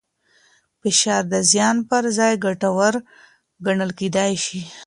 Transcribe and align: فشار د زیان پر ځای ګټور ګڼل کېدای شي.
فشار 0.81 1.23
د 1.31 1.35
زیان 1.51 1.77
پر 1.89 2.03
ځای 2.17 2.33
ګټور 2.45 2.93
ګڼل 3.65 3.91
کېدای 3.99 4.33
شي. 4.45 4.61